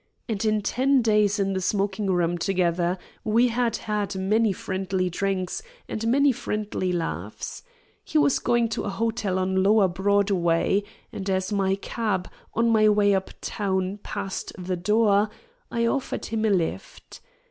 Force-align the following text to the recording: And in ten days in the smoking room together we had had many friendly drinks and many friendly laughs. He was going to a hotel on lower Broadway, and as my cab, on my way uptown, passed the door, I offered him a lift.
And 0.27 0.43
in 0.43 0.61
ten 0.63 1.03
days 1.03 1.37
in 1.37 1.53
the 1.53 1.61
smoking 1.61 2.07
room 2.07 2.35
together 2.39 2.97
we 3.23 3.49
had 3.49 3.75
had 3.77 4.15
many 4.15 4.51
friendly 4.51 5.11
drinks 5.11 5.61
and 5.87 6.07
many 6.07 6.31
friendly 6.31 6.91
laughs. 6.91 7.61
He 8.03 8.17
was 8.17 8.39
going 8.39 8.67
to 8.69 8.85
a 8.85 8.89
hotel 8.89 9.37
on 9.37 9.61
lower 9.61 9.87
Broadway, 9.87 10.81
and 11.11 11.29
as 11.29 11.53
my 11.53 11.75
cab, 11.75 12.27
on 12.55 12.71
my 12.71 12.89
way 12.89 13.13
uptown, 13.13 13.99
passed 14.01 14.51
the 14.57 14.75
door, 14.75 15.29
I 15.69 15.85
offered 15.85 16.25
him 16.25 16.45
a 16.45 16.49
lift. 16.49 17.21